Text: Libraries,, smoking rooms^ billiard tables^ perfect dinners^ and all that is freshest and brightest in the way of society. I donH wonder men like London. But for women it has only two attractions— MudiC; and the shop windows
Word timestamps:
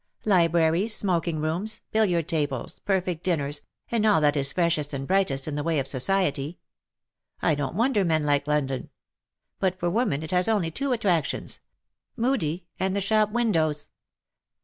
Libraries,, 0.25 0.95
smoking 0.95 1.37
rooms^ 1.37 1.81
billiard 1.91 2.27
tables^ 2.27 2.79
perfect 2.85 3.23
dinners^ 3.23 3.61
and 3.91 4.03
all 4.03 4.19
that 4.19 4.35
is 4.35 4.51
freshest 4.51 4.93
and 4.93 5.07
brightest 5.07 5.47
in 5.47 5.53
the 5.53 5.61
way 5.61 5.77
of 5.77 5.85
society. 5.85 6.57
I 7.39 7.55
donH 7.55 7.75
wonder 7.75 8.03
men 8.03 8.23
like 8.23 8.47
London. 8.47 8.89
But 9.59 9.79
for 9.79 9.91
women 9.91 10.23
it 10.23 10.31
has 10.31 10.49
only 10.49 10.71
two 10.71 10.91
attractions— 10.91 11.59
MudiC; 12.17 12.63
and 12.79 12.95
the 12.95 12.99
shop 12.99 13.29
windows 13.29 13.89